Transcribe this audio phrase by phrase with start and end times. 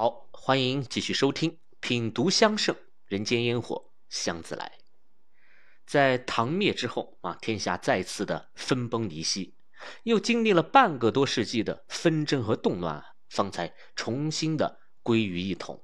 [0.00, 1.50] 好，欢迎继续收听
[1.80, 4.78] 《品读香盛人间烟火香自来》。
[5.84, 9.56] 在唐灭之后啊，天下再次的分崩离析，
[10.04, 15.82] 又经历了半个多世纪的纷争和动乱，方才重新的归于一统。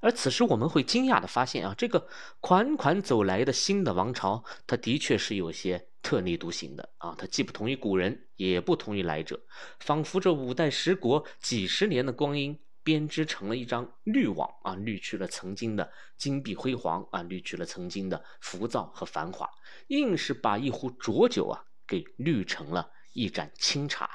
[0.00, 2.06] 而此时我们会惊讶的发现啊，这个
[2.38, 9.40] 款款走来的新的王朝，它的确是有些特立独行的啊，它既不同于古人，也不同于来者，
[9.80, 12.56] 仿佛这五代十国几十年的光阴
[12.88, 19.46] 编织成了一张滤网啊，滤去了曾经的金碧辉煌啊，滤去了曾经的浮躁和繁华，
[19.88, 24.08] 硬是把一壶浊酒啊给滤成了一盏清茶。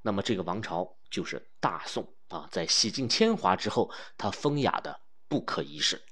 [0.00, 2.16] 那么这个王朝就是大宋。
[2.28, 6.02] 啊，在洗尽铅华之后，它风雅的不可一世。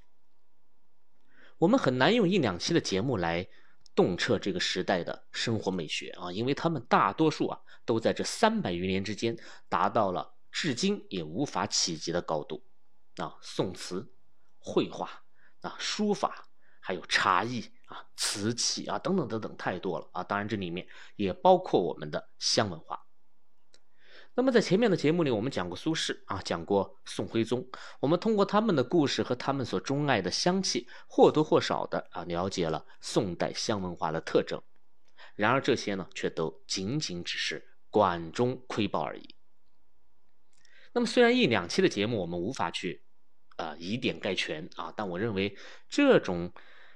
[1.57, 3.47] 我们很难用一两期的节目来
[3.95, 9.35] 洞彻这个时代的生活美学啊，因为他们大多数啊都在这三百余年之间
[9.67, 12.63] 达到了至今也无法企及的高度。
[13.17, 14.13] 啊，宋词、
[14.57, 15.23] 绘画、
[15.61, 16.47] 啊书法，
[16.79, 20.23] 还有茶艺啊、瓷器啊等等等等，太多了啊！
[20.23, 23.05] 当然这里面也包括我们的香文化。
[24.33, 34.59] 那么在前面的节目里，我们讲过苏轼啊，讲过宋徽宗，我们通过他们的故事和他们所钟爱的香气，或多或少的啊了解了宋代香文化的特征。
[35.35, 39.32] 然而这些呢，却都仅仅只是管中窥豹而已。
[40.93, 43.03] 那么虽然一两期的节目我们无法去
[43.57, 45.57] 啊以点概全啊，但我认为
[45.89, 46.53] 这种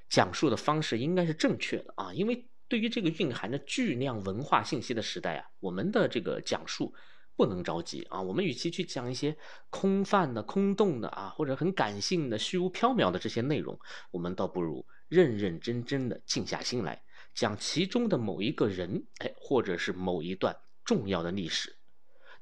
[0.09, 6.93] 讲述的方式应该是正确的啊，因为对于这个蕴含着巨量文化信息的时代啊，我们的这个讲述。
[7.37, 8.19] 不能着急啊！
[8.19, 9.37] 我们与其去讲一些
[9.69, 17.03] 空泛的、空洞的啊，或者很感性的、虚无缥缈的这些内容，我们倒不如认认真真的静下心来
[17.35, 21.75] 讲其中的某一个人，哎，或者是某一段重要的历史。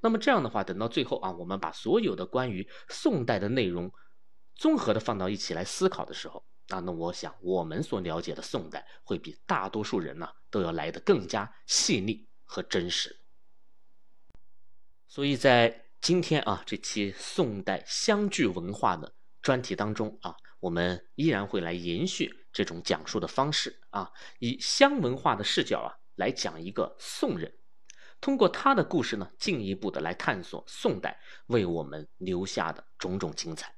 [0.06, 3.92] 那么这样的话，等到最后啊，我们把所有的关于宋代的内容
[4.54, 13.20] 综合的放到一起来思考的时候，啊，那我想我们所了解的宋代会比大多数人呢都要来得更加细腻和真实。
[15.08, 19.12] 所以在今天啊这期宋代湘剧文化的
[19.42, 27.52] 专题当中啊，我们依然会来延续这种讲述的方式啊，以湘文化的视角啊来讲一个宋人，
[28.26, 33.72] 通过他的故事呢，进一步的来探索宋代为我们留下的种种精彩。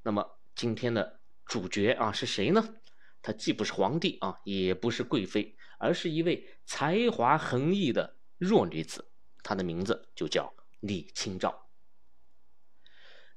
[0.00, 2.76] 那么今天的主角啊是谁呢？
[3.20, 9.10] 他既不是皇帝啊，也不是贵妃，而是一位才华横溢的弱女子。
[9.42, 11.68] 她的名字就叫李清照。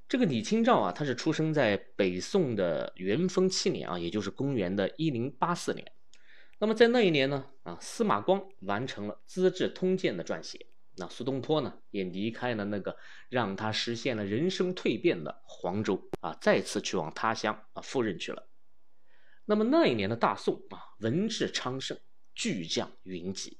[0.07, 5.91] 这个李清照啊，她是出生在北宋的元丰七年啊，也就是公元的一零八四年。
[6.59, 12.97] 那么在那一年呢，啊，司马光完成了《资治通鉴》的撰写，那苏东坡呢，也离开了那个
[13.29, 18.49] 让他实现了人生蜕变的黄州啊，再次去往他乡啊赴任去了。
[19.45, 21.99] 那么那一年的大宋啊，文治昌盛，
[22.33, 23.59] 巨匠云集。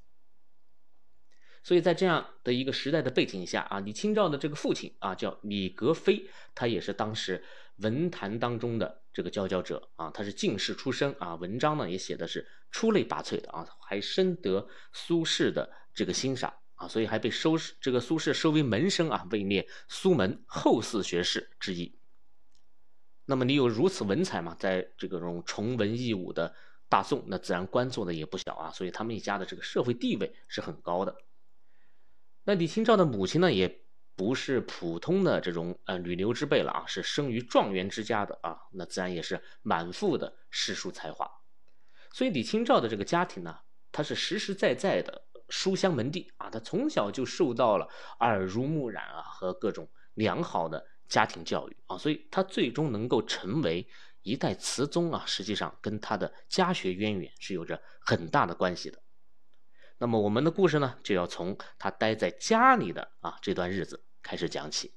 [1.64, 7.44] 所以在这样的一个时代的背景下啊，李清照的这个父亲啊叫李格非，他也是当时
[7.78, 22.00] 文坛当中的这个佼佼者啊，他是进士出身啊，文章呢也写的是出类拔萃的啊，还深得苏轼的这个欣赏啊，所以还被收这个苏轼收为门生啊，位列苏门后四学士之一。
[23.26, 26.54] 那么你有如此文采嘛，在这个种崇文抑武的
[26.88, 31.16] 大宋，那自然官做的也不小啊，所以他们一家的这个社会地位是很高的。
[32.44, 33.82] 那李清照的母亲呢，也
[34.18, 41.30] 不是普通的这种呃女流之辈了啊，是生于状元之家的啊，那自然也是满腹的诗书才华。
[42.12, 43.60] 所以李清照的这个家庭呢，
[43.92, 47.88] 她是实实在在的书香门第啊，她从小就受到了
[48.20, 53.88] 耳濡目染啊和各种良好的家庭教育啊，所以她最终能够成为
[54.24, 59.00] 一代词宗啊，实际上跟她的家学渊源是有着很大的关系的。
[60.00, 64.94] 那么我们的故事呢，就要从他待在家里的啊这段日子开始讲起。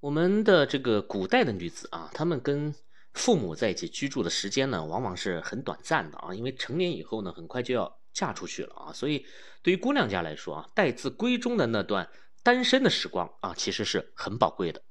[0.00, 2.74] 我们的这个古代的女子啊，她们跟
[3.12, 9.26] 父母在一起居住的时间呢，往往是很短暂的啊，因为成年以后呢，很快就要嫁出去了啊，所以
[9.62, 12.08] 对于姑娘家来说啊，待字闺中的那段
[12.42, 14.82] 单身的时光啊，其实是很宝贵的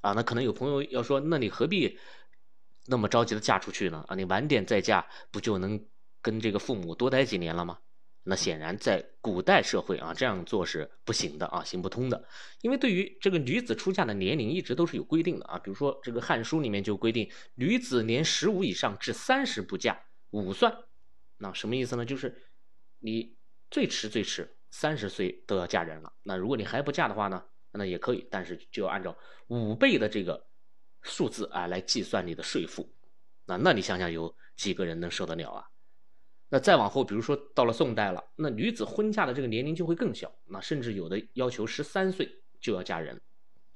[0.00, 0.12] 啊。
[0.12, 1.98] 那可能有朋友要说，那你何必
[2.86, 4.04] 那么着急的嫁出去呢？
[4.08, 5.84] 啊，你晚点再嫁不就能？
[6.24, 7.80] 跟这个父母多待几年了吗？
[8.24, 12.28] 那显然在古代社会啊，这样做是不行的啊，行不通的。
[12.60, 15.58] 因为对于这个女子出嫁的年龄，一直都是有规定的啊。
[15.58, 20.72] 比如说这个《汉书》里面就规定，女子年十五以上至三十不嫁，五算。
[21.38, 22.04] 那什么意思呢？
[22.04, 22.40] 就是
[23.00, 23.36] 你
[23.70, 26.12] 最迟最迟三十岁都要嫁人了。
[26.22, 29.18] 那如果你还不嫁的话呢，那也可以，但是就要按照
[29.48, 30.46] 五倍的这个
[31.02, 32.94] 数字啊来计算你的税负。
[33.46, 35.66] 那那你想想，有几个人能受得了啊？
[36.54, 43.18] 那再往后，比如说到了宋代了，那女子婚嫁的这个年龄就会更小，那甚至有的要求十三岁就要嫁人，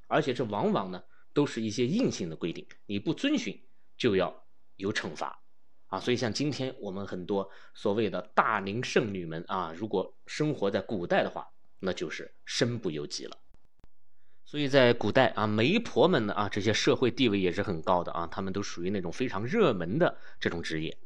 [0.08, 1.02] 而且这往往呢
[1.32, 3.58] 都是一些硬性的规定，你不遵循
[3.96, 4.44] 就要
[4.76, 5.40] 有惩罚
[5.86, 5.98] 啊。
[5.98, 13.38] 所以像今天我们很多所谓的大龄剩女们啊，如果生活在古代的话，那就是身不由己了。
[14.44, 20.98] 所以在古代啊，媒婆们呢啊，这些社会地位也是很高的啊，他们都属于那种非常热门的这种职业。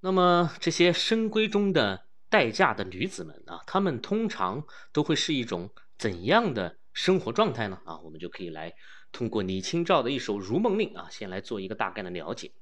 [0.00, 7.80] 那么这些深闺中的待嫁的女子们啊，她们通常都会是一种怎样的生活状态呢？
[7.84, 8.74] 啊，我们就可以来
[9.10, 12.52] 通过李清照的一首《如梦令》啊，先来做一个大概的了解。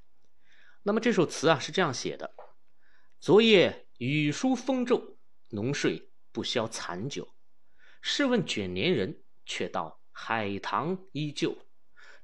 [0.82, 2.34] 那么这首词啊是这样写的：
[3.20, 5.16] 昨夜雨疏风骤，
[5.50, 7.34] 浓睡不消残酒。
[8.00, 11.56] 试问卷帘人，却道海棠依旧。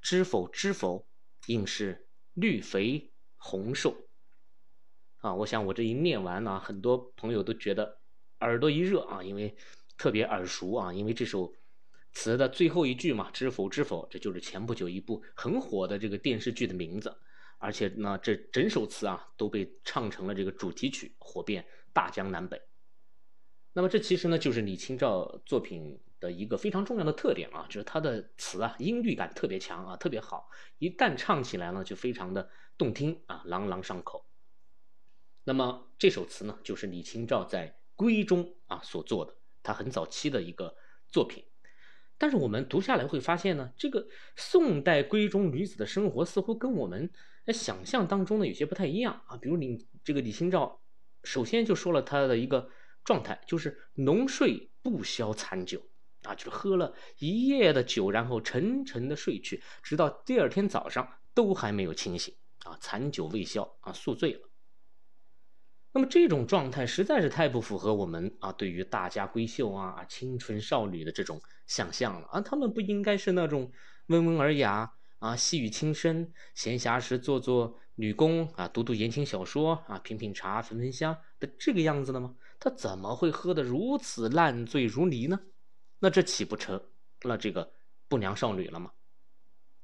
[0.03, 1.07] 知否知否，
[1.47, 4.10] 应是绿肥红瘦。
[5.21, 7.99] 啊，我想我这一念完呢，很多朋友都觉得
[8.41, 9.55] 耳朵一热啊，因为
[9.99, 11.53] 特别耳熟啊，因为这首
[12.13, 17.15] 词的最后一句嘛，“知否知否”，这就是前不久一部很火的这个电视剧的名字，
[17.59, 22.61] 而且呢，这整首词啊都被唱成了这个主题曲，火遍大江南北。
[23.75, 34.25] 那么这其实呢，就是李清照作品的一个非常重要的特点啊，就是她的词啊音律感特别强啊，特别好，一旦唱起来呢，就非常的动听啊，朗朗上口。
[35.45, 40.77] 那么这首词呢，就是李清照在闺中啊所做的，她很早期的一个
[41.09, 41.45] 作品。
[42.19, 44.07] 但是我们读下来会发现呢，这个
[44.37, 47.11] 宋代闺中女子的生活似乎跟我们
[47.47, 49.39] 想象当中的有些不太一样啊。
[49.39, 50.83] 比如李这个李清照，
[51.25, 52.69] 首先就说了她的一个
[53.03, 55.83] 状态，就是浓睡不消残酒
[56.23, 62.35] 啊，就是喝了一夜的酒，然后沉沉的睡去，直到第二天早上都还没有清醒
[62.65, 64.50] 啊，残酒未消啊，宿醉了。
[65.93, 73.73] 那么这种状态实在是太不符合我们啊对于大家闺秀啊清纯少女的这种想象了啊，她们不应该是那种
[74.07, 82.37] 温文尔雅啊细语轻声，闲暇时做做女工啊读读言情小说啊品品茶焚焚香的这个样子的吗？
[82.61, 85.41] 她怎么会喝得如此烂醉如泥呢？
[85.99, 86.81] 那这岂不成
[87.23, 87.73] 了这个
[88.09, 88.93] 不良少女了吗？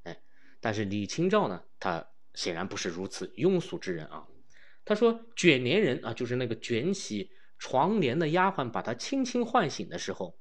[0.04, 0.22] 哎，
[0.60, 4.28] 但是李清照呢，她显然不是如此庸俗之人啊。
[4.86, 10.38] 他说：“卷帘人啊，就是那个卷起床帘的丫鬟，把他轻轻唤醒的时候，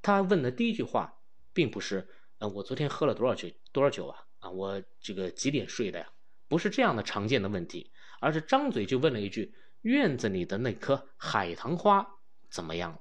[0.00, 1.20] 他问的第一句话，
[1.52, 2.08] 并不是
[2.40, 3.48] ‘呃，我昨天喝了多少酒？
[3.70, 4.24] 多少酒啊？
[4.38, 6.08] 啊，我这个几点睡的呀？’
[6.48, 12.08] 不是这样的常见的问题，而是张嘴就问了一句：‘院子里的那棵海棠花
[12.50, 13.00] 怎么样了？’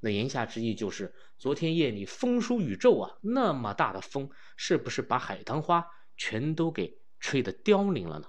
[0.00, 8.28] 那言下之意就是，昨天夜里风疏雨骤啊，那么大的风，是不是把海棠花全都给吹得凋零了呢？”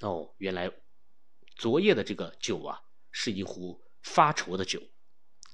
[0.00, 0.70] 哦，原来
[1.56, 2.80] 昨夜的这个酒啊，
[3.10, 4.80] 是一壶发愁的酒，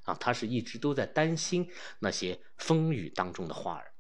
[0.03, 3.95] 啊，他是一直都在担心那些风雨当中的花儿。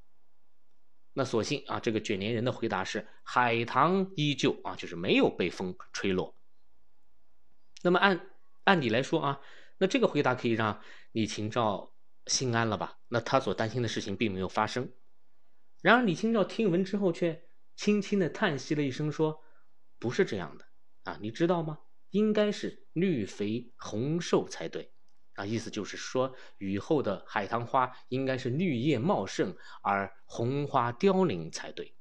[1.14, 6.36] 那所幸啊，这个卷帘人的回答是海棠依旧啊，就是没有被风吹落。
[7.80, 8.28] 那么按
[8.64, 9.40] 按理来说啊，
[9.78, 10.82] 那这个回答可以让
[11.12, 11.94] 李清照
[12.26, 12.98] 心安了吧？
[13.08, 14.92] 那他所担心的事情并没有发生。
[15.80, 19.40] 然而李清照听闻之后，却轻轻的叹息了一声，说。
[19.98, 20.66] 不是这样的
[21.04, 21.78] 啊，你知道吗？
[22.10, 24.92] 应该是绿肥红瘦才对
[25.34, 31.96] 啊，意思就是说雨后的海棠花应该是绿叶茂盛而红花凋零才对。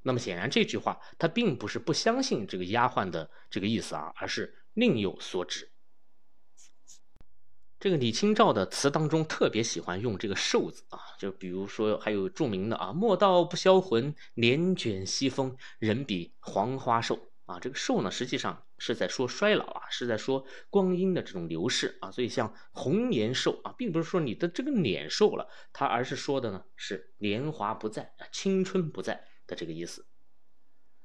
[0.00, 5.73] 那么显然这句话他并不是不相信这个丫鬟的这个意思啊，而是另有所指。
[7.84, 30.06] 这个李清照的词当中特别喜欢用这个“瘦”字啊，就比如说还有著名的啊“莫道不销魂，帘卷西风，人比黄花瘦”啊，这个“瘦”呢实际上是在说衰老啊，是在说光阴的这种流逝啊，所以像“红颜瘦”啊，并不是说你的这个脸瘦了，它而是说的呢是年华不在，青春不在的这个意思。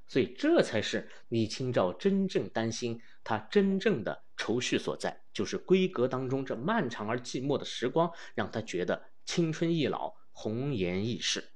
[0.10, 11.52] 所以这才是李清照真正担心，她真正的愁绪所在，就是闺阁当中这漫长而寂寞的时光，让她觉得青春易老，红颜易逝。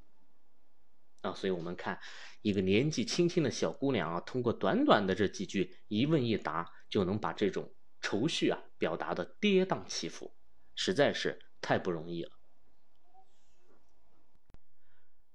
[1.22, 2.00] 啊，所以我们看
[2.44, 10.36] 一个年纪轻轻的小姑娘啊，通过短短的这几句一问一答，就能把这种愁绪啊表达的跌宕起伏，
[10.76, 12.30] 实在是太不容易了。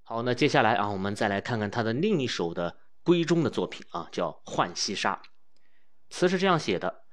[0.04, 2.78] 好，那接下来啊，我们再来看看她的另一首的。
[3.08, 5.22] 闺中的作品啊，叫《浣溪沙》，
[6.14, 7.06] 词是这样写的：“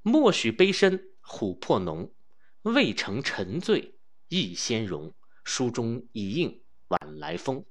[0.00, 2.14] 莫许悲深琥珀浓，
[2.62, 7.64] 未成沉醉意先融，书中已应晚来风。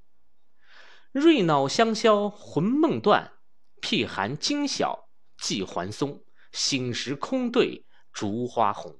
[1.14, 3.32] 瑞脑香消魂梦断，
[3.80, 5.08] 辟寒今晓
[5.38, 6.26] 寄还松。
[6.52, 9.00] 醒时空对烛花红。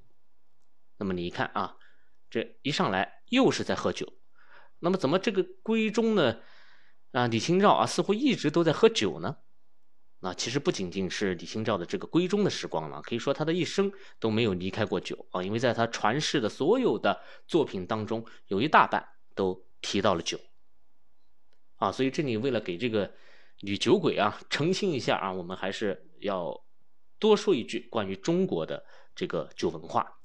[0.96, 1.76] 那么你一看啊，
[2.30, 4.14] 这一上来又是在喝酒。
[4.78, 6.40] 那么怎么这个闺中呢？
[7.12, 9.38] 啊，李清照啊，似乎一直都在喝酒呢。
[10.22, 15.42] 那其实不仅仅是李清照的这个闺中的时光了，可以说她的一生都没有离开过酒啊。
[15.42, 20.38] 因为在她传世的所有的作品当中，有一大半都提到了酒。
[21.76, 23.14] 啊，所以这里为了给这个
[23.60, 26.62] 女酒鬼啊澄清一下啊，我们还是要
[27.18, 30.18] 多说一句关于中国的这个酒文化。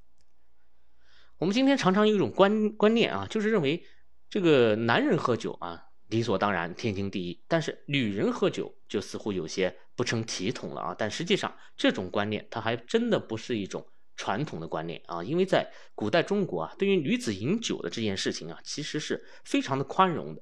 [1.37, 3.85] 我们今天常常有一种观观念啊，就是认为
[4.29, 10.95] 这个男人喝酒啊理所当然、天经地义，但是女人喝酒就似乎有些不成体统了啊。
[10.97, 20.41] 但实际上，这种观念它还真的不是一种传统的观念啊，因为在古代中国啊，对于女子饮酒的这件事情啊，其实是非常的宽容的。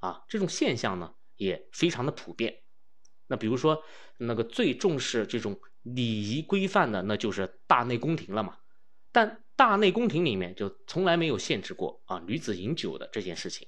[0.00, 2.60] 啊，这种现象呢也非常的普遍。
[3.26, 3.82] 那比如说，
[4.18, 8.58] 那个最重视这种礼仪规范的，那就是大内宫廷了嘛。
[9.10, 13.66] 但大内宫廷里面就从来没有限制过啊女子饮酒的这件事情。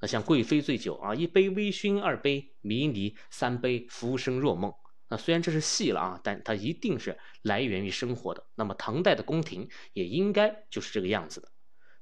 [0.00, 4.72] 那像贵妃醉酒啊，一杯微醺，二杯迷离，三杯浮生若梦。
[5.08, 8.46] 那虽然这是戏了啊，但它一定是来源于生活的。
[8.54, 11.48] 那么唐代的宫廷也应该就是这个样子的。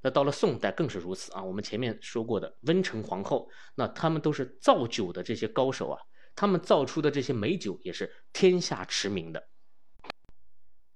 [0.01, 1.43] 那到了宋代更是如此啊！
[1.43, 6.01] 我们前面说过的温成皇后，那他们都是造酒的这些高手啊，
[6.35, 9.49] 他们造出的这些美酒也是天下驰名的。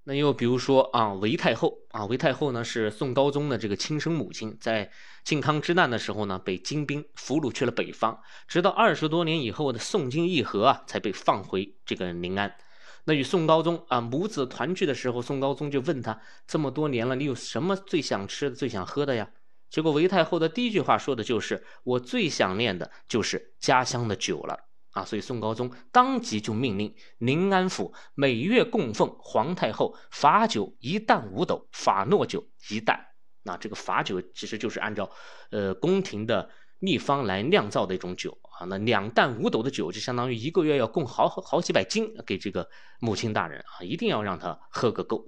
[0.09, 4.89] 那又比如说啊，韦太后啊，韦太后呢是宋高宗的这个亲生母亲，在
[5.25, 12.55] 靖康之难的时候呢，被金兵俘虏去了北方，直到二十多年以后的宋金议和啊，才被放回这个临安。
[13.03, 19.29] 那与宋高宗啊母子团聚的时候，宋高宗就问他：这么多年了，你有什么最想吃的、最想喝的呀？
[19.69, 24.57] 结果韦太后的第一句话说的就是：“我最想念的就是家乡的酒了
[24.97, 32.99] 啊！”所以宋高宗当即就命令宁安府每月供奉皇太后法酒一担五斗，法诺酒一担。
[33.43, 35.09] 那这个法酒其实就是按照
[35.51, 36.49] 呃宫廷的。
[36.79, 45.25] 秘方来酿造的一种酒啊，那两担五斗的酒就相当于一个月要供好好几百斤给这个母亲大人啊，一定要让他喝个够。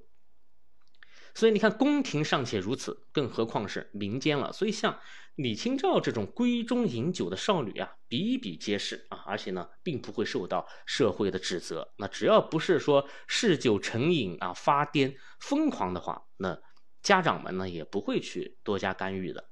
[1.35, 4.51] 所以你看，宫廷尚且如此，更何况是民间了。
[4.51, 4.99] 所以像
[5.35, 11.93] 李清照这种闺中饮酒的少女啊，比比皆是啊，而且呢，并不会受到社会的指责。
[11.97, 16.59] 那只要不是说嗜酒成瘾啊、发癫疯狂的话，那
[17.01, 19.49] 家长们呢也不会去多加干预的。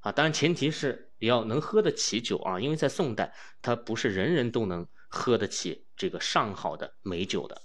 [0.00, 7.60] 啊，当然前提是你要能喝得起酒啊，因为在宋代，它不是人人都能喝得起这个上好的美酒的。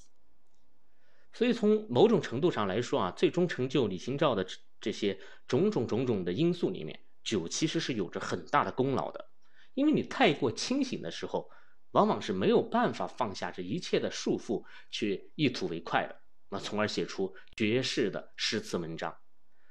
[1.34, 4.46] 所以从某种程度上来说啊，最终成就李清照的
[4.80, 9.32] 这些种种种种的因素里面，酒其实是有着很大的功劳的。
[9.74, 11.50] 因为你太过清醒的时候，
[11.92, 19.18] 往往是没有办法放下这一切的束缚，去一吐为快的，那从而写出绝世的诗词文章。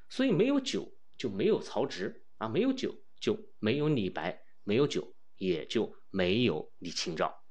[0.09, 2.19] 所以没有酒就没有曹植。
[2.39, 7.45] 啊，没有酒就没有李白，没有酒也就没有李清照。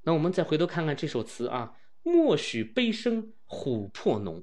[0.00, 4.42] 那我们再回头看看这首词啊，“莫许杯生琥珀浓”，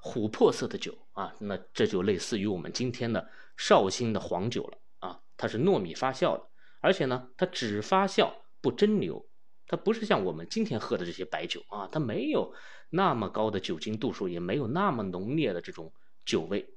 [0.00, 6.48] 琥珀色的酒啊，那这就类似于我们今天的绍兴的黄酒了啊，它是糯米发酵的，
[6.80, 9.26] 而且呢，它只发酵不蒸馏，
[9.66, 12.54] 它不是像我们今天喝的这些白酒啊，它没有
[12.90, 15.92] 那么高的酒精度数，也没有那么浓烈的这种
[16.24, 16.74] 酒味。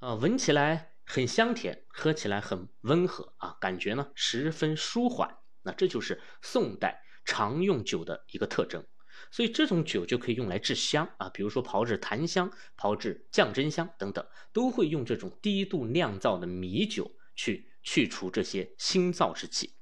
[0.00, 5.38] 啊，闻起来很香甜，喝起来很温和啊，感觉呢十分舒缓。
[5.62, 8.82] 那这就是宋代常用酒的一个特征。
[9.30, 19.74] 所以这种酒就可以用来制香啊，比如说炮制檀香、炮制降真香等等，都会用这种低度酿造的米酒去去除这些腥燥之气。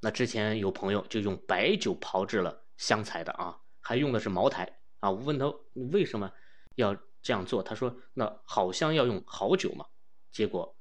[0.00, 5.10] 那之前有朋友就用白酒炮制了香材的啊，还用的是茅台啊。
[5.10, 6.30] 我问他为什么
[6.74, 6.94] 要？
[7.20, 9.84] 这样做，他说：“那好香要用好酒嘛。”
[10.30, 10.78] 结果，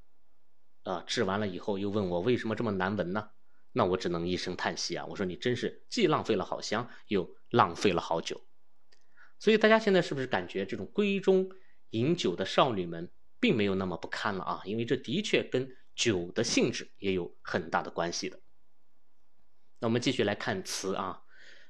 [0.84, 3.32] 啊，制完了以后又问我为什么这么难闻呢？
[3.78, 5.06] 那我只能一声叹息啊！
[5.06, 8.42] 我说你真是既浪费了好香，又浪费了好酒。
[9.38, 11.52] 所以大家现在是不是感觉这种闺中
[11.92, 14.62] 饮酒的少女们并没有那么不堪了啊？
[14.66, 18.40] 因为这的确跟酒的性质也有很大的关系的。
[19.78, 21.22] 那我们继续来看词啊，“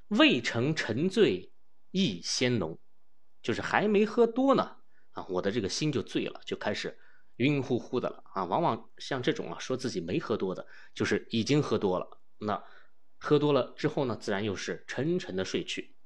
[0.08, 1.52] 未成沉醉
[1.90, 2.78] 意先浓”。
[3.42, 4.78] 就是还没喝多呢，
[5.12, 6.98] 啊，我的这个心就醉了，就开始
[7.38, 8.44] 晕乎乎的了啊。
[8.44, 12.20] 往往像这种啊，说自己没喝多的，就是已经喝多了。
[12.38, 12.62] 那
[13.16, 15.96] 喝多了之后呢，自然又是沉沉的睡去。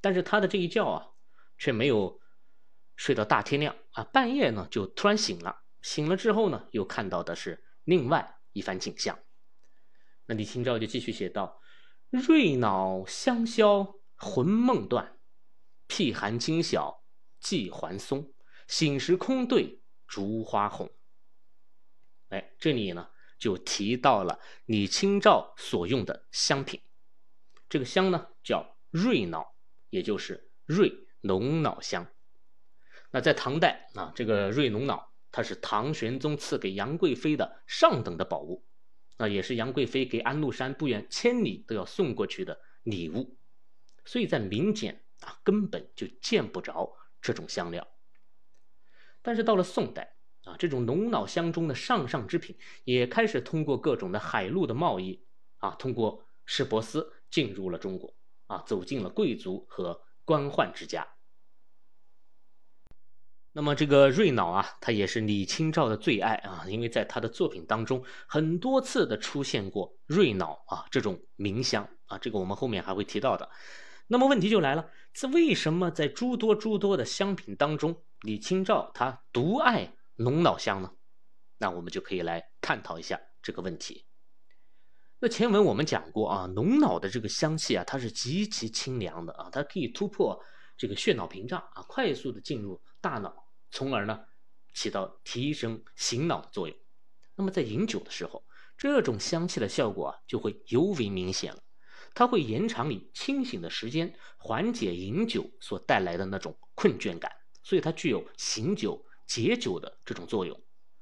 [0.00, 1.08] 但是他的这一觉啊，
[1.58, 2.20] 却没有
[2.94, 5.64] 睡到大天亮啊，半夜呢就突然醒了。
[5.82, 9.18] 醒了之后呢，又看到的是另外一番景象。
[10.26, 11.60] 那李清照就继续写道
[12.08, 15.18] ：“瑞脑香消魂梦断，
[15.86, 17.04] 僻寒惊晓
[17.40, 18.32] 寄还松。
[18.66, 20.90] 醒时空对烛花红。”
[22.30, 26.80] 哎，这里呢就提到了李清照所用的香品，
[27.68, 29.54] 这个香呢叫瑞脑，
[29.90, 32.06] 也就是瑞龙脑香。
[33.10, 35.10] 那在唐代啊，这个瑞龙脑。
[35.36, 38.64] 它是唐玄宗赐给杨贵妃的上等的宝物，
[39.16, 43.36] 那也是杨贵妃给安禄山不远千里都要送过去的礼物，
[44.04, 47.84] 所以在民间啊根本就见不着这种香料。
[49.24, 55.24] 但是到了宋代啊，这种龙脑香中的上上之品也开始通过各种的海陆的贸易
[55.56, 58.14] 啊，通过市舶司进入了中国
[58.48, 61.08] 啊，走进了贵族和官宦之家。
[63.52, 73.48] 那么这个瑞脑啊，它也是李清照的最爱啊，因为在他的作品当中，很多次的出现过瑞脑啊这种名香啊，这个我们后面还会提到的。
[74.06, 80.92] 那么问题就来了，这为什么在诸多诸多的香品当中，李清照他独爱龙脑香呢？
[81.58, 84.04] 那我们就可以来探讨一下这个问题。
[85.20, 90.38] 那前文我们讲过啊，龙脑的这个香气啊，它是极其清凉的啊，它可以突破
[90.76, 93.48] 这个血脑屏障啊，快速的进入大脑。
[93.70, 94.20] 从而呢，
[94.74, 96.76] 起到提升醒脑的作用。
[97.36, 98.44] 那么在饮酒的时候，
[98.76, 101.63] 这种香气的效果啊，就会尤为明显了。
[102.14, 107.30] 它会延长你清醒的时间，缓解饮酒所带来的那种困倦感，
[107.62, 110.58] 所以它具有醒酒解酒的这种作用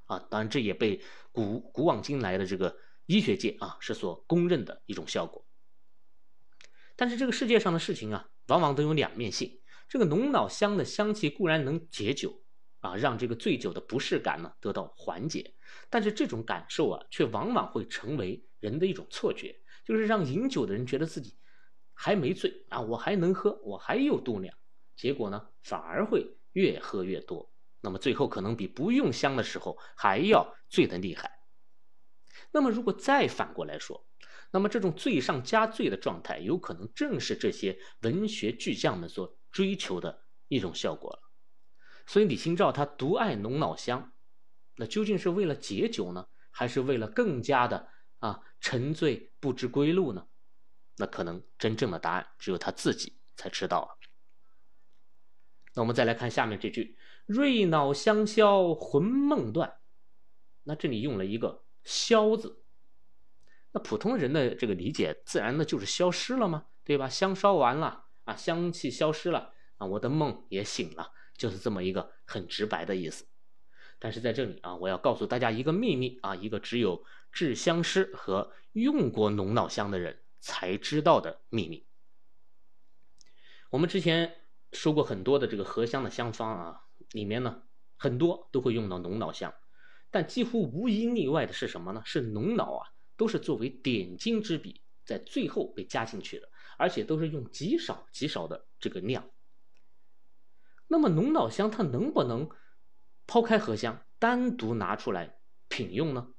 [0.06, 0.18] 啊。
[0.30, 2.76] 当然，这也被古古往今来的这个
[3.06, 5.46] 医学界啊是所公认的一种效果。
[6.96, 9.60] 但是这个世界上的事情啊，往往都有两面性。
[9.88, 12.40] 这个龙脑香的香气固然能解酒。
[12.80, 15.54] 啊，让这个醉酒的不适感呢得到缓解，
[15.88, 21.36] 但是这种感受啊，却往往会成为人的一种错觉，就是让饮酒的人觉得自己
[21.94, 24.56] 还没醉啊，我还能喝，我还有度量，
[24.96, 31.30] 结果呢，反而会越喝越多，那么最后可能比不用香的时候还要醉得厉害。
[32.50, 34.06] 那么如果再反过来说，
[34.50, 41.20] 那么这种醉上加醉的状态，有可能正是这些文学巨匠们所追求的一种效果了。
[42.06, 44.12] 所以李清照他独爱龙脑香，
[44.76, 47.88] 那究竟是为了解酒呢，还是为了更加的
[48.22, 50.26] 啊沉醉不知归路呢？
[50.96, 53.98] 那可能真正的答案只有他自己才知道了。
[55.74, 59.78] 那我们再来看下面这句：“瑞脑香消魂梦断。”
[60.64, 62.62] 那这里用了一个“消”字，
[63.72, 66.66] 那普通人的这个理解自然的就是消失了吗？
[66.84, 67.08] 对吧？
[67.08, 71.12] 香烧完了啊，香气消失了啊，我的梦也醒了。
[71.34, 73.26] 就是这么一个很直白的意思，
[74.02, 81.86] 但是在这里啊，我要告诉大家一个秘密啊，一个只有制香师和用过龙脑香的人才知道的秘密。
[83.70, 84.34] 我们之前
[84.72, 86.80] 说过很多的这个合香的香方啊，
[87.12, 87.62] 里面呢
[87.96, 89.54] 很多都会用到龙脑香，
[90.10, 92.02] 但几乎无一例外的是什么呢？
[92.04, 99.30] 是龙脑啊，都是作为点睛之笔，在最后被加进去的，而且都是用极少极少的这个量。
[100.88, 102.50] 那么龙脑香它能不能
[103.26, 106.34] 抛开荷香单独拿出来品用呢？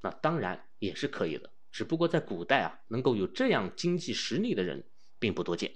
[0.00, 4.88] 那当然也是可以的，只不过在古代啊，能够有这样经济实力的人
[5.18, 5.72] 并不多见。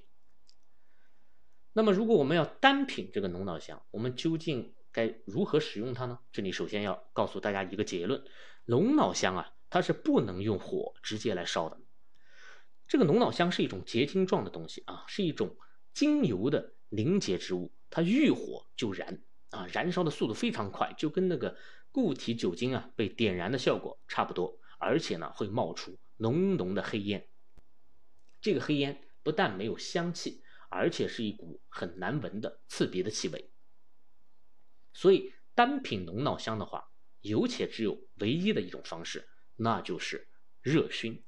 [1.73, 6.19] 那么如果我们要单品这个龙脑香，我们究竟该如何使用它呢？
[6.33, 8.25] 这里首先要告诉大家一个结论：
[8.65, 11.81] 龙脑香啊，它是不能用火直接来烧的。
[12.87, 15.57] 这个龙脑香是一种结晶状的东西啊，是一种
[15.95, 17.73] 精油的凝结之物。
[17.91, 21.57] 它遇火就燃啊，燃烧的速度非常快，就跟那个
[21.91, 27.29] 固体酒精啊被点燃的效果差不多，而且呢会冒出浓浓的黑烟。
[28.41, 33.51] 这个黑烟不但没有香气，而且是一股很难闻的刺鼻的气味。
[34.93, 40.29] 所以单品龙脑香的话，有且只有唯一的一种方式，那就是
[40.61, 41.25] 热熏。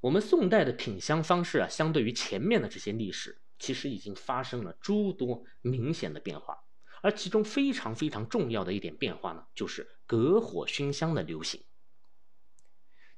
[0.00, 3.40] 我们宋代的品香方式啊，相对于前面的这些历史。
[3.64, 6.58] 其实已经发生了诸多明显的变化，
[7.00, 11.62] 而其中非常非常重要的一点变化呢，就是隔火熏香的流行。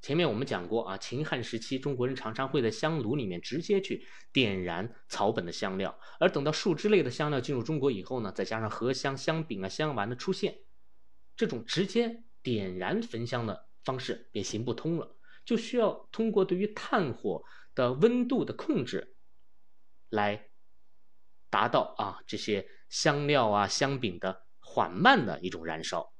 [0.01, 10.59] 前面我们讲过啊，秦汉时期中国人常常会在香炉里面直接去点燃草本的香料，而等到树枝类的香料进入中国以后呢，再加上荷香、香饼啊、香丸的出现，
[11.37, 17.43] 这种直接点燃焚香的方式便行不通了，就需要通过对于炭火
[17.75, 19.16] 的温度的控制。
[20.09, 20.51] 来
[21.51, 26.12] 达到啊这些香料啊香饼的缓慢的一种燃烧。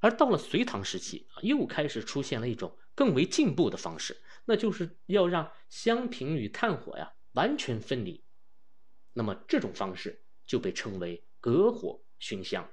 [0.00, 8.24] 而到了隋唐时期啊，又开始出现了一种更为进步的方式，那就是要让香品与炭火呀完全分离。
[9.12, 12.70] 那么这种方式就被称为隔火熏香，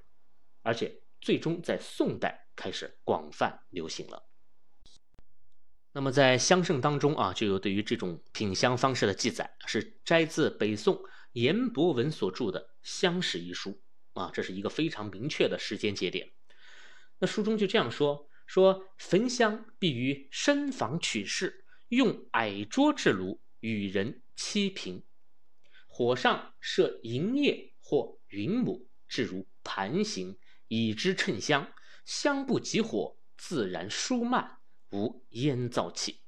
[0.61, 4.29] 而且最终在宋代开始广泛流行了。
[5.97, 13.81] 那么在香圣当中啊，就有对于这种品香方式的记载，是摘自北宋严伯文所著的《香史》一书
[14.11, 16.33] 啊，这是一个非常明确的时间节点。
[17.19, 25.01] 那书中就这样说：说焚香必于深房取室，用矮桌制炉，与人七平，
[25.87, 31.71] 火上设银叶或云母，置如盘形，以之衬香。
[32.03, 34.57] 香不及火，自然疏慢。
[34.91, 36.21] 无烟燥气。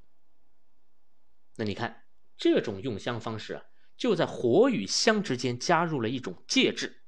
[1.55, 2.05] 那你看
[2.37, 3.63] 这种用香方式啊，
[3.97, 7.03] 就在火与香之间加入了一种介质。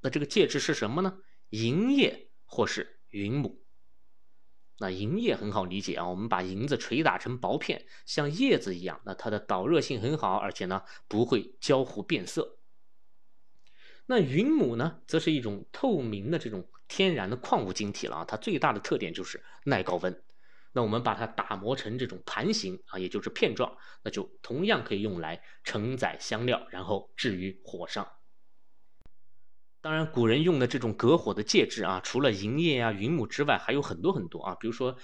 [0.00, 1.18] 那这个介质是什么呢？
[1.50, 3.64] 银叶或是云母。
[4.78, 12.58] 那银叶很好理解啊，我们把银子捶打成薄片，像叶子一样，那它的导热性很好，而且呢不会焦糊变色。
[14.06, 20.22] 那云母呢，则是一种透明的这种天然的矿物晶体了啊，它最大的特点就是耐高温。
[20.76, 28.06] 那我们把它打磨成这种盘形啊，也就是片状，那就同样可以用来承载香料，然后置于火上。
[29.80, 34.56] 当然，古人用的这种隔火的介质啊，除了银叶啊、云母之外，还有很多很多啊。
[34.56, 34.96] 比如说，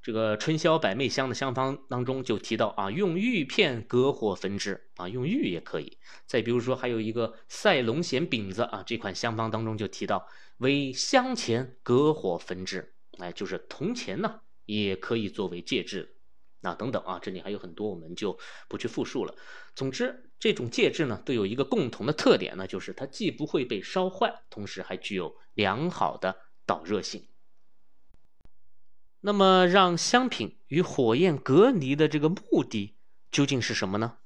[0.00, 5.98] 这个春宵百媚香的香方当中就提到啊，用玉片隔火焚之啊，用玉也可以。
[6.24, 10.26] 再比如说，还有一个赛龙涎饼子啊，这款香方当中就提到
[10.58, 14.40] 为香钱隔火焚之，哎，就是铜钱呢。
[14.68, 16.16] 也可以作为介质，
[16.60, 19.34] 那等等啊，这里还有很多，我们就不去复述了。
[19.74, 27.26] 总之，这种介质呢，都有一个共同的特点呢，就是它既不会被烧坏，同时还具有良好的导热性。
[29.20, 32.98] 那么，让香品与火焰隔离的这个目的
[33.30, 34.18] 究竟是什么呢？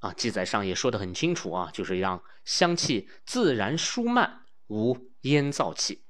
[0.00, 6.05] 啊，记载上也说得很清楚啊，就是让香气自然舒慢，无烟燥气。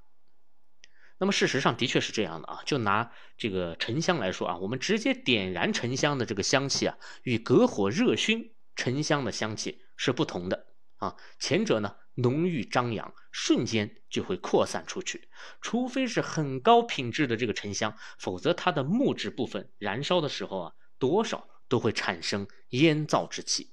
[1.19, 10.67] 那么事实上的确是这样的啊，就拿这个沉香来说啊，我们直接点燃沉香的这个香气啊，与隔火热熏沉香的香气是不同的
[10.99, 11.17] 啊。
[11.39, 15.29] 前者呢浓郁张扬，瞬间就会扩散出去，
[15.63, 23.73] 除非是很高品质的这个沉香，否则它的木质部分燃烧的时候啊，多少都会产生烟燥之气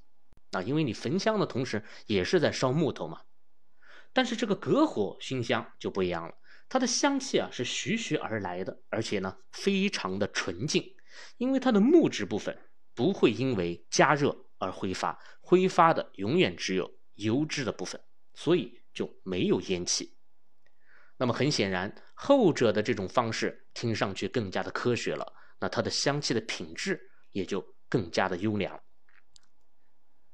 [0.51, 3.21] 啊，因为你焚香的同时也是在烧木头嘛。
[4.13, 6.35] 但是这个隔火熏香就不一样了。
[6.73, 10.83] 它的香气啊是徐徐而来的，而且呢非常的纯净，
[11.37, 12.57] 因为它的木质部分
[12.95, 18.01] 不会因为加热而挥发，挥发的永远只有油脂的部分，
[18.33, 20.17] 所以就没有烟气。
[21.17, 28.81] 那么很显然，后者的这种方式听上去更加的科学了，那它的香气的品质也就更加的优良。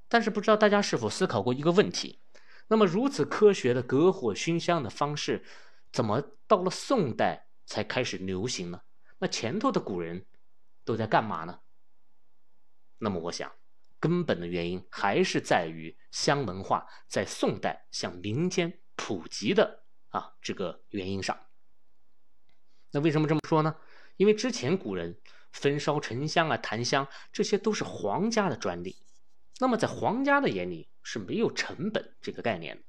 [0.07, 2.21] 但是不知道大家是否思考过一个问题？
[2.69, 5.43] 那么如此科学的隔火熏香的方式。
[5.91, 8.81] 怎么到了宋代才开始流行呢？
[9.17, 10.25] 那前头的古人
[10.83, 11.59] 都在干嘛呢？
[12.97, 13.51] 那么我想，
[13.99, 21.37] 根本的原因还是在于香文化在宋代向民间普及的啊这个原因上。
[22.91, 23.75] 那为什么这么说呢？
[24.17, 25.19] 因为之前古人
[25.51, 28.97] 焚烧沉香啊、檀香，这些都是皇家的专利。
[29.59, 32.83] 那么在皇家的眼里是没有成本这个概念的。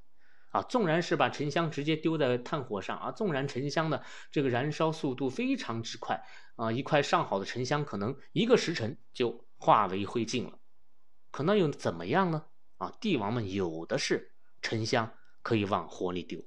[0.50, 6.24] 啊，纵然是把沉香直接丢在炭火上啊，纵然沉香的这个燃烧速度非常之快
[6.56, 10.58] 啊，一块上好的沉香可能一个时辰就化为灰烬了，
[11.30, 12.46] 可那又怎么样呢？
[12.78, 16.46] 啊，帝王们有的是沉香可以往火里丢。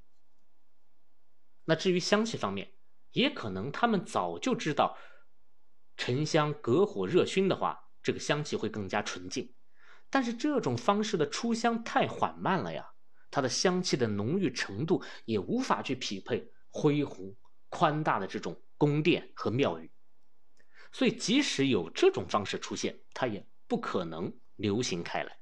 [1.66, 2.74] 那至于香气方面，
[3.12, 4.98] 也可能他们早就知道，
[5.96, 9.56] 沉香隔火热熏的话，这个香气会更加纯净，
[10.10, 12.93] 但是这种方式的出香太缓慢了呀。
[13.34, 17.36] 它的香气的浓郁程度也无法去匹配恢宏
[17.68, 19.92] 宽大的这种宫殿和庙宇，
[20.92, 25.40] 所以即使有这种方式出现，它也不可能流行开来。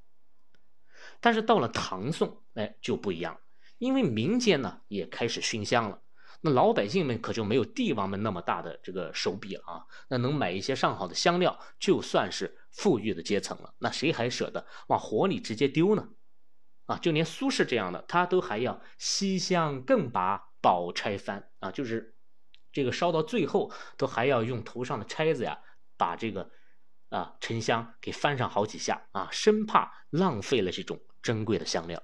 [1.20, 3.38] 但是到了唐宋，哎就不一样，
[3.78, 6.02] 因为民间呢也开始熏香了，
[6.40, 16.08] 那老百姓们可就没有帝王们那么大的这个手笔了啊，那能买一些上好的香料，就算是富裕的阶层了，那谁还舍得往火里直接丢呢？
[16.92, 22.16] 啊，就连苏轼这样的，他都还要西厢更把宝钗翻啊，就是
[22.74, 25.60] 这个烧到最后，都还要用头上的钗子呀，
[25.96, 26.52] 把这个
[27.10, 32.04] 啊沉香给翻上好几下啊，生怕浪费了这种珍贵的香料。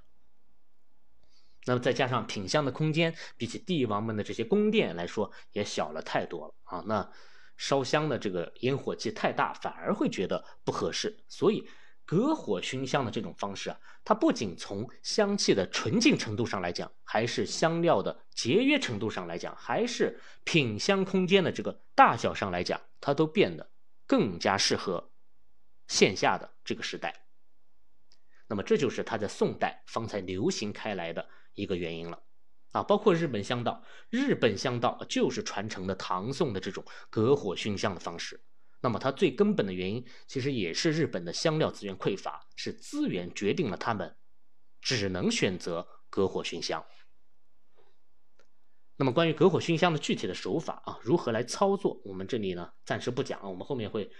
[1.66, 6.84] 那么再加上品香的空间，比起帝王们的这些宫殿来说，也小了太多了啊。
[6.88, 7.12] 那
[7.58, 11.26] 烧香的这个烟火气太大，反而会觉得不合适。
[11.28, 11.68] 所以，
[12.08, 23.70] 隔火熏香的这种方式啊，它不仅从香气的纯净程度上来讲，还是香料的节约程度上来讲，还是品香空间的这个大小上来讲，它都变得
[24.08, 25.12] 更加适合
[25.88, 27.28] 线下的这个时代。
[28.48, 31.28] 那么，这就是它在宋代方才流行开来的。
[31.58, 32.22] 一个原因了，
[32.72, 38.40] 啊，包括日本香道，日本香道就是传承的唐宋的这种隔火熏香的方式。
[38.80, 44.16] 那么它最根本的原因，其实也是日本的香料资源匮乏，是资源决定了他们
[44.82, 46.86] 只能选择隔火熏香。
[49.00, 54.12] 那么关于隔火熏香的具体的手法啊，如何来操作，我们这里呢暂时不讲，我们后面会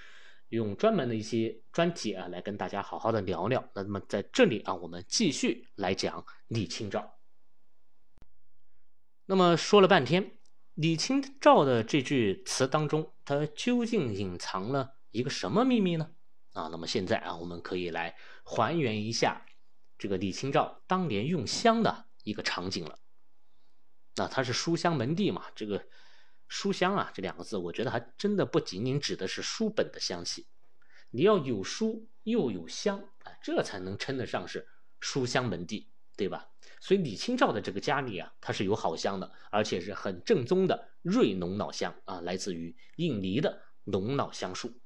[0.50, 3.68] 用专门的一些专题啊来跟大家好好的聊聊。
[3.74, 7.18] 那么在这里啊，我们继续来讲李清照。
[9.26, 10.37] 那么说了半天，
[10.78, 16.12] 李清照的这句词当中，它究竟隐藏了一个什么秘密呢？
[16.54, 19.44] 啊，那么现在啊，我们可以来还原一下
[19.98, 23.00] 这个李清照当年用香的一个场景了。
[24.18, 25.46] 那它是书香门第嘛？
[25.56, 25.88] 这个
[26.48, 30.46] 书香啊，这两个字，我觉得还真的不仅仅指的是书本的香气，
[31.10, 34.68] 你要有书又有香啊，这才能称得上是
[35.00, 36.50] 书香门第，对吧？
[36.80, 44.80] 所以李清照的这个家里啊，它是有好香的，而且是很正宗的瑞浓脑香啊，来自于印尼的浓脑香树。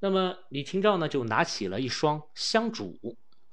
[0.00, 2.96] 那么李清照呢，就拿起了一双香烛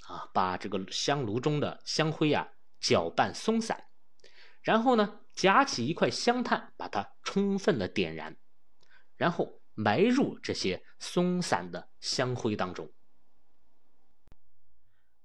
[0.07, 3.85] 啊，把这个香炉中的香灰啊搅拌松散，
[4.61, 8.37] 然后呢，夹起一块香炭，把它充分的点燃，
[9.15, 12.91] 然后埋入这些松散的香灰当中。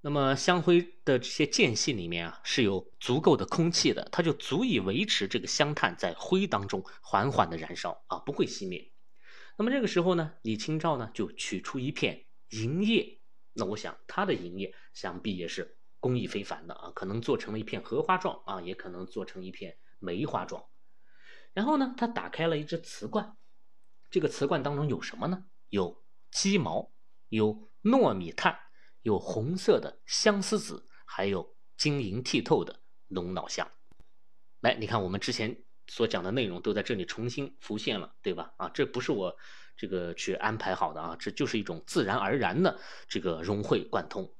[0.02, 8.90] 那么香灰的这些间隙里面啊，是有足够的空气的，它就足以维持这个香炭在灰当中缓缓的燃烧啊，不会熄灭。
[9.58, 13.20] 那么这个时候呢，李清照呢就取出一片银叶，
[13.52, 20.64] 那我想他的银叶想必也是工艺非凡的啊，可能做成了一片荷花状啊，也可能做成一片梅花状。
[21.52, 23.36] 然后呢，他打开了一只瓷罐，
[24.10, 25.44] 这个瓷罐当中有什么呢？
[25.68, 26.90] 有鸡毛，
[27.28, 28.58] 有糯米炭。
[29.02, 33.70] 有红色的相思子，还有晶莹剔透的龙脑香。
[34.60, 38.52] 来，你看我们之前所讲的内容都在这里重新浮现了，对吧？
[38.58, 39.36] 啊，这不是我
[39.76, 44.34] 这个去安排好的啊，这就是一种自然而然的这个融会贯通。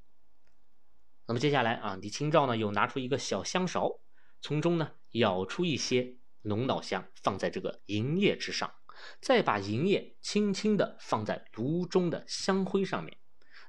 [1.27, 4.01] 那么接下来啊，李清照呢又拿出一个小香勺，
[4.43, 8.75] 从中呢舀出一些龙脑香，放在这个银叶之上，
[9.23, 13.17] 再把银叶轻轻地放在炉中的香灰上面。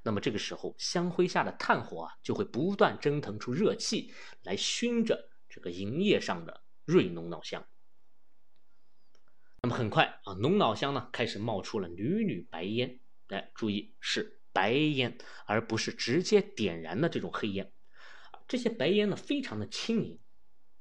[0.03, 7.67] 那么这个时候，香灰下的炭火啊，就会不断蒸腾出热气来熏着这个银叶上的瑞浓脑香。
[9.61, 12.99] 那么很快啊，浓脑香呢开始冒出了缕缕白烟。
[13.27, 17.71] 哎，注意是白烟，而不是直接点燃的这种黑烟。
[18.47, 20.19] 这些白烟呢，非常的轻盈，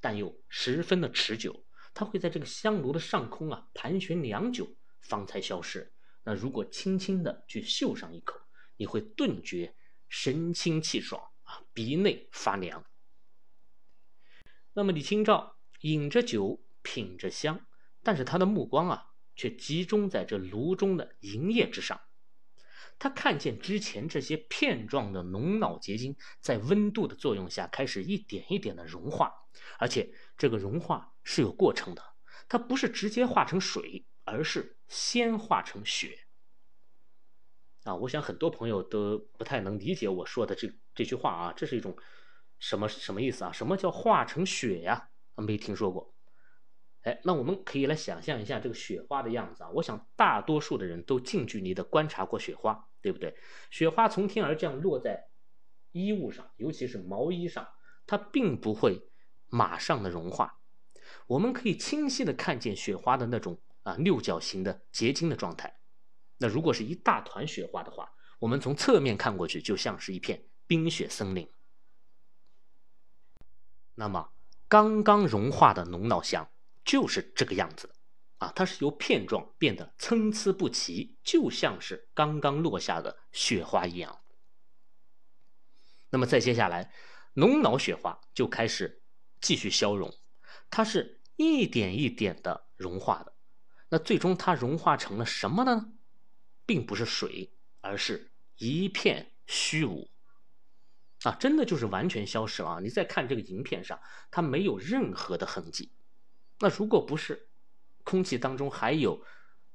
[0.01, 1.67] 但又十分的持久。
[1.93, 5.93] 它会在这个香炉的上空啊盘旋良久，方才消失。
[6.25, 8.41] 那如果轻轻的去嗅上一口，
[8.81, 9.77] 你会顿觉
[10.09, 12.87] 神清气爽啊，鼻内发凉。
[14.73, 17.67] 那么李清照饮着酒，品着香，
[18.03, 22.01] 但是他的目光啊，却集中在这炉中的银叶之上。
[22.99, 29.35] 他看见之前这些片状的浓脑结晶，在温度的作用下，开始一点一点的融化，
[29.79, 32.03] 而且这个融化是有过程的，
[32.49, 36.29] 它不是直接化成水，而是先化成雪。
[37.91, 41.97] 啊，我想很多朋友都不太能理解我说的这这句话啊，这是一种
[42.61, 43.51] 什么什么意思啊？
[43.51, 45.11] 什么叫化成雪呀？
[45.35, 46.15] 没听说过。
[47.03, 49.71] 哎，那我们可以来想象一下这个雪花的样子啊。
[49.71, 53.35] 我想大多数的人都近距离的观察过雪花，对不对？
[53.71, 55.29] 雪花从天而降，落在
[55.91, 57.67] 衣物上，尤其是毛衣上，
[58.07, 59.11] 它并不会
[59.49, 60.61] 马上的融化。
[61.27, 65.80] 我们可以清晰的看见雪花的那种啊六角形的结晶的状态。
[66.43, 71.53] 那如果是一大团雪花的话，我们从侧面看过去，就像是一片冰雪森林。
[73.95, 74.33] 那么
[74.67, 76.51] 刚刚融化的浓脑香
[76.83, 77.95] 就是这个样子
[78.39, 84.23] 啊，它是由片状变得参差不齐，就像是刚刚落下的雪花一样。
[86.09, 86.91] 那么再接下来，
[87.35, 89.03] 浓脑雪花就开始
[89.43, 90.11] 继续消融，
[90.71, 93.35] 它是一点一点的融化的。
[93.91, 95.93] 那最终它融化成了什么呢？
[96.71, 100.09] 并不是水，而是一片虚无。
[101.25, 102.79] 啊，真的就是完全消失了啊！
[102.81, 105.91] 你再看这个银片上，它没有任何的痕迹。
[106.61, 107.49] 那如果不是
[108.05, 109.25] 空气当中还有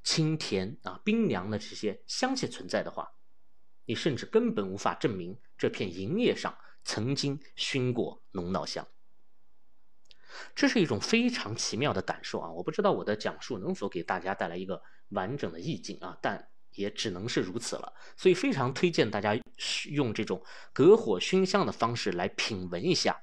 [0.04, 3.12] 清甜啊、冰凉的这些香气存在的话，
[3.84, 8.88] 你甚至根本无法证明这片银叶上曾经熏过龙脑香。
[10.56, 12.52] 这是一种非常奇妙的感受啊！
[12.54, 17.94] 我不知道我的讲述能否给大家带来一个完整的意境啊，但也只能是如此了。
[18.16, 19.36] 所以非常推荐大家
[19.90, 23.20] 用这种隔火熏香的方式来品闻一下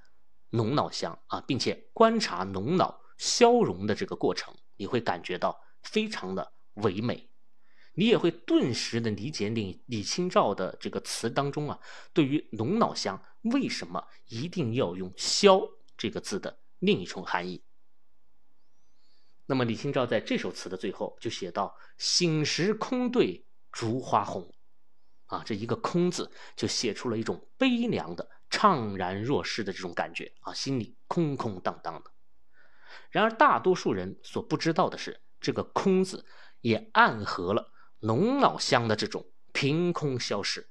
[0.50, 7.28] 龙脑香啊，并且观察龙脑消融的这个过程，你会感觉到非常的唯美，
[7.94, 11.78] 你也会顿时的理解李李清照的这个词当中啊，
[12.12, 15.60] 对于龙脑香为什么一定要用“消”
[15.96, 16.58] 这个字的。
[16.78, 17.62] 另一重含义。
[19.46, 24.52] 那么李清照在这首词的最后就写到：“醒时空对烛花红。”
[25.26, 32.10] 啊，这一个“空”字就写出了一种悲凉的、怅然若失的这种感觉啊，心里空空荡荡的。
[33.10, 36.26] 然而大多数人所不知道的是，这个“空”字
[36.60, 40.70] 也暗合了龙脑香的这种凭空消失。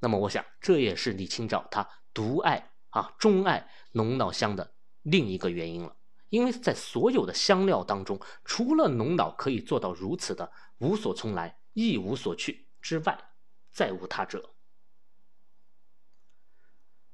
[0.00, 2.72] 那么我想，这也是李清照他独爱。
[2.90, 5.96] 啊，钟爱龙脑香的另一个原因了，
[6.34, 13.16] 因为在所有的香料当中，除了龙脑可以做到如此的无所从来、一无所去之外，
[13.70, 14.56] 再无他者。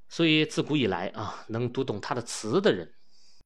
[0.09, 2.95] 所以自古以来啊，能读懂他的词的人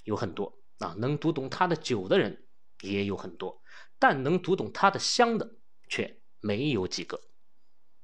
[0.05, 2.47] 有很多啊，能读懂他的酒的人
[2.83, 3.61] 也有很多，
[3.99, 5.57] 但能读懂他的香的
[5.89, 7.21] 却没有几个。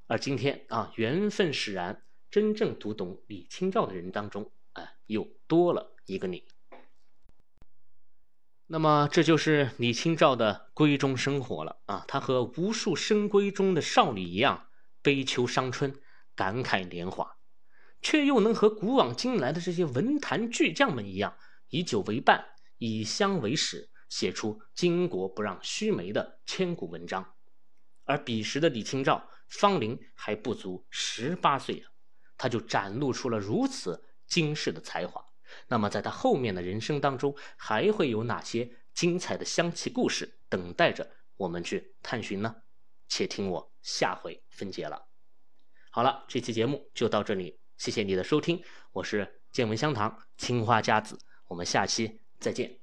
[0.09, 2.05] 而今天啊，缘分使然。
[2.33, 6.45] 真正读懂李清照的人当中，啊，又多了一个你。
[8.73, 12.05] 那么，这就是李清照的闺中生活了啊！
[12.07, 14.69] 她和无数深闺中的少女一样，
[15.03, 16.01] 悲秋伤春，
[16.37, 17.37] 感慨年华，
[18.01, 21.37] 却又能和古往今来的这些文坛巨匠们一样，
[21.71, 22.47] 以酒为伴，
[22.79, 27.35] 以香为食，写出“巾帼不让须眉”的千古文章。
[28.05, 31.91] 而彼时的李清照，芳龄还不足十八岁啊！
[32.37, 35.21] 他就展露出了如此惊世的才华，
[35.69, 42.55] 那么在他后面的人生当中，还会有哪些精彩的香气故事等待着我们去探寻呢？
[43.09, 45.09] 且听我下回分解了。
[45.91, 51.19] 好了，这期节目就到这里，谢谢你的收听，我是见闻香堂青花家子，
[51.49, 52.80] 我们下期再见。